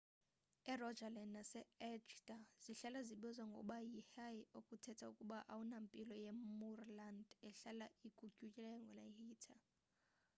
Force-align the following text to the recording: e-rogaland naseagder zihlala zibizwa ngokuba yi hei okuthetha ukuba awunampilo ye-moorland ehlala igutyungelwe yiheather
e-rogaland 0.71 1.29
naseagder 1.33 2.41
zihlala 2.63 2.99
zibizwa 3.07 3.43
ngokuba 3.47 3.77
yi 3.93 4.01
hei 4.13 4.39
okuthetha 4.59 5.05
ukuba 5.13 5.37
awunampilo 5.51 6.15
ye-moorland 6.25 7.27
ehlala 7.49 7.85
igutyungelwe 8.07 9.03
yiheather 9.17 9.61